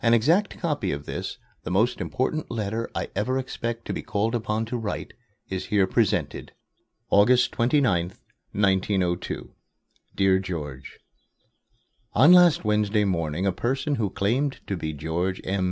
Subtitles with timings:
[0.00, 4.34] An exact copy of this the most important letter I ever expect to be called
[4.34, 5.12] upon to write
[5.50, 6.52] is here presented:
[7.12, 8.14] AUGUST 29,
[8.52, 9.54] 1902.
[10.16, 11.00] DEAR GEORGE:
[12.14, 15.62] On last Wednesday morning a person who claimed to be George M.